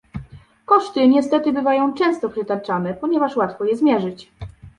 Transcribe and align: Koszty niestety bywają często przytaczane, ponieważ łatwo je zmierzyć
Koszty 0.65 1.07
niestety 1.07 1.53
bywają 1.53 1.93
często 1.93 2.29
przytaczane, 2.29 2.93
ponieważ 2.93 3.35
łatwo 3.35 3.65
je 3.65 3.77
zmierzyć 3.77 4.31